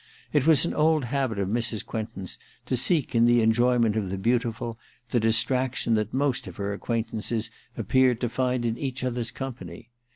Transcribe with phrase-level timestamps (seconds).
[0.33, 1.85] It was an old habit of Mrs.
[1.85, 2.39] Quentin's.
[2.65, 4.79] to seek in the enjoyment of the beautiful
[5.11, 9.91] the, distraction that most of her acquaintances' appeared to find in each other's company.